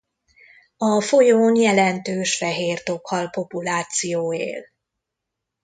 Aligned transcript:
A 0.77 1.01
folyón 1.01 1.55
jelentős 1.55 2.37
fehértokhal-populáció 2.37 4.33
él. 4.33 4.63